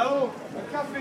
Là-haut, 0.00 0.30
un 0.56 0.72
café. 0.72 1.00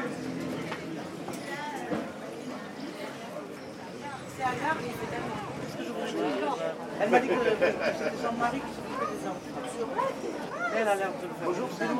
C'est 4.36 4.44
agréable, 4.44 4.84
Elle 7.00 7.10
m'a 7.10 7.20
dit 7.22 7.28
que 7.30 7.34
c'était 7.34 7.76
Jean-Marie 8.22 8.60
qui 8.60 8.74
s'occupait 8.76 9.10
des 9.16 9.24
enfants. 9.30 9.40
Elle 10.76 10.88
a 10.88 10.96
l'air 10.96 11.08
de 11.08 11.28
le 11.28 11.34
faire. 11.34 11.46
Bonjour, 11.46 11.70
c'est 11.78 11.88
lui 11.88 11.96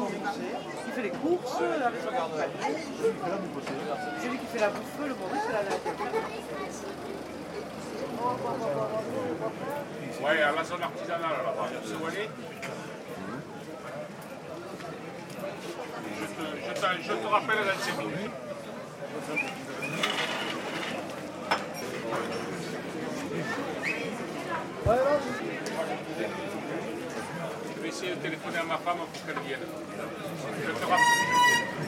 qui 0.84 0.92
fait 0.92 1.02
les 1.04 1.10
courses 1.12 1.62
avec 1.86 2.02
son 2.02 2.10
compagnie. 2.10 2.76
C'est 4.20 4.28
lui 4.28 4.38
qui 4.38 4.46
fait 4.48 4.60
la 4.60 4.70
bouffe, 4.70 5.00
le 5.00 5.16
Maurice, 5.16 5.44
elle 5.50 5.56
a 5.56 5.64
l'air 5.64 5.80
Ouais, 10.22 10.42
à 10.42 10.52
la 10.52 10.64
zone 10.66 10.84
artisanale 10.84 11.32
là-bas, 11.46 11.70
où 12.02 12.06
aller 12.08 12.30
je 16.20 16.69
te, 16.80 16.86
je, 16.86 16.98
te, 16.98 17.04
je 17.04 17.14
te 17.14 17.28
rappelle 17.28 17.58
dans 17.58 17.80
5 17.84 17.98
minutes. 17.98 18.32
Je 27.76 27.82
vais 27.82 27.88
essayer 27.90 28.12
de 28.12 28.18
téléphoner 28.18 28.58
à 28.58 28.64
ma 28.64 28.78
femme 28.78 28.98
pour 28.98 29.26
qu'elle 29.26 29.44
vienne. 29.46 29.60
Je 30.66 30.72
te 30.72 30.86
rappelle. 30.86 31.79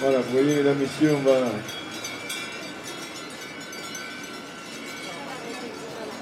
Voilà, 0.00 0.18
vous 0.18 0.32
voyez, 0.32 0.56
mesdames, 0.56 0.78
messieurs, 0.78 1.14
on 1.14 1.22
va. 1.22 1.38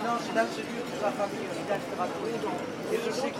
Non, 0.04 0.16
c'est 0.20 0.34
celui 0.54 0.76
de 0.76 1.02
la 1.02 1.10
famille 1.10 1.46
Vidal 1.56 1.80
Strato. 1.90 2.20
Et 2.92 2.96
je 2.96 3.10
sais 3.12 3.30
que 3.30 3.36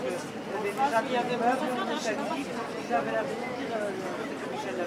les 0.63 0.71
gens 0.71 1.03
qui 1.07 1.15
avaient 1.15 1.37
meubles 1.37 1.69
de 1.93 1.99
cette 1.99 2.17
ville, 2.33 2.49
ils 2.87 2.93
avaient 2.93 3.11
de 3.11 3.13
dire 3.13 3.77
euh, 3.77 3.91
que 4.41 4.47
Michel. 4.51 4.77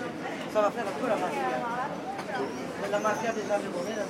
Ça 0.53 0.61
va 0.61 0.70
faire 0.70 0.84
un 0.86 1.00
peu 1.00 1.06
la 1.08 1.16
mafia. 1.16 1.48
La 2.91 2.98
mafia 2.98 3.33
des 3.33 3.42
bonnes, 3.42 3.97
là. 3.97 4.05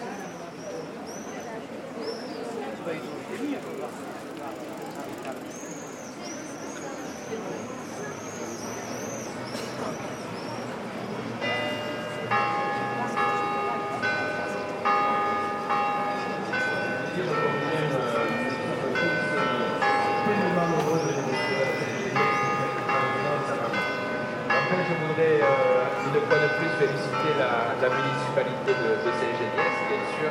Voudrais 25.17 25.41
euh, 25.41 26.13
une 26.13 26.21
fois 26.29 26.37
de 26.45 26.49
plus 26.61 26.69
féliciter 26.77 27.33
la, 27.41 27.73
la 27.81 27.89
municipalité 27.89 28.69
de, 28.77 29.01
de 29.01 29.11
Saint-Géniès, 29.17 29.77
bien 29.89 30.05
sûr, 30.13 30.29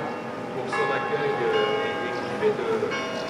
pour 0.54 0.66
son 0.70 0.86
accueil 0.94 1.34
euh, 1.34 2.06
et 2.06 2.14
qui 2.14 2.30
fait 2.38 2.54
de 2.54 2.70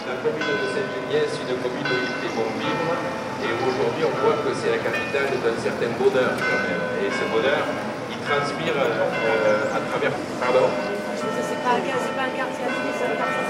la 0.04 0.16
commune 0.20 0.52
de 0.52 0.68
Saint-Géniès 0.76 1.32
une 1.32 1.56
commune 1.64 1.88
où 1.88 1.98
il 2.04 2.12
fait 2.20 2.34
bon 2.36 2.52
vivre. 2.60 2.92
Et 3.40 3.52
aujourd'hui, 3.56 4.04
on 4.04 4.16
voit 4.20 4.36
que 4.44 4.52
c'est 4.52 4.72
la 4.76 4.84
capitale 4.84 5.32
d'un 5.32 5.56
certain 5.56 5.92
bonheur 5.96 6.36
quand 6.36 6.60
même. 6.68 6.84
Et 7.00 7.08
ce 7.08 7.24
bonheur, 7.32 7.64
il 8.12 8.20
transpire 8.20 8.76
euh, 8.76 9.78
à 9.78 9.80
travers. 9.80 10.12
Pardon 10.44 10.68
C'est 11.16 11.62
pas 11.64 11.80
un 11.80 11.82
gars, 11.88 12.00
c'est 12.04 12.16
pas 12.20 12.28
un 12.28 12.36
quartier 12.36 12.68
à 12.68 12.72
c'est 12.76 13.08
un 13.08 13.16
quartier. 13.16 13.48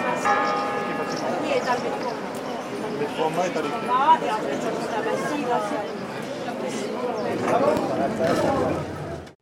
Oui, 1.42 1.50
est 1.58 1.66
à 1.66 1.74
trois 3.18 3.30
mains 3.34 3.50
est 3.50 3.58
à. 3.58 4.65